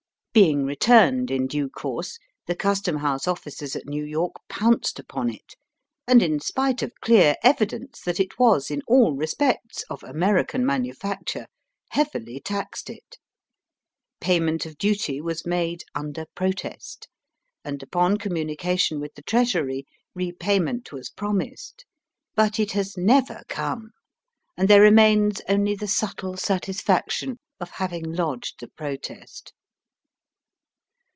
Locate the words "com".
18.17-18.31